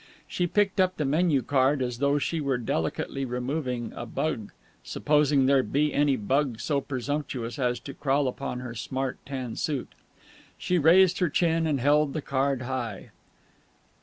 She 0.27 0.47
picked 0.47 0.79
up 0.79 0.97
the 0.97 1.05
menu 1.05 1.43
card 1.43 1.79
as 1.83 1.99
though 1.99 2.17
she 2.17 2.41
were 2.41 2.57
delicately 2.57 3.23
removing 3.23 3.93
a 3.95 4.07
bug 4.07 4.51
supposing 4.83 5.45
there 5.45 5.61
to 5.61 5.67
be 5.69 5.93
any 5.93 6.15
bug 6.15 6.59
so 6.59 6.81
presumptuous 6.81 7.59
as 7.59 7.79
to 7.81 7.93
crawl 7.93 8.27
upon 8.27 8.61
her 8.61 8.73
smart 8.73 9.19
tan 9.27 9.55
suit. 9.57 9.89
She 10.57 10.79
raised 10.79 11.19
her 11.19 11.29
chin 11.29 11.67
and 11.67 11.79
held 11.79 12.13
the 12.13 12.21
card 12.23 12.63
high. 12.63 13.11